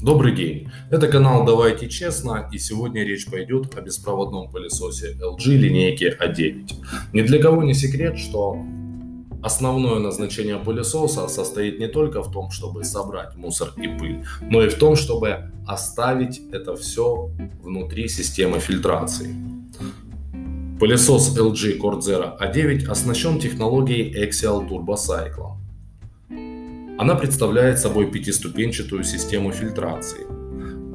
[0.00, 6.16] Добрый день, это канал Давайте Честно и сегодня речь пойдет о беспроводном пылесосе LG линейки
[6.20, 6.70] A9.
[7.12, 8.62] Ни для кого не секрет, что
[9.42, 14.68] основное назначение пылесоса состоит не только в том, чтобы собрать мусор и пыль, но и
[14.68, 17.30] в том, чтобы оставить это все
[17.60, 19.34] внутри системы фильтрации.
[20.78, 25.57] Пылесос LG Cordzera A9 оснащен технологией Axial Turbo Cycle.
[26.98, 30.26] Она представляет собой пятиступенчатую систему фильтрации.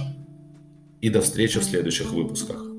[1.00, 2.75] и до встречи в следующих выпусках.